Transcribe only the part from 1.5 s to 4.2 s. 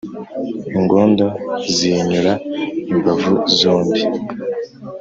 ziyinyura imbavu zombie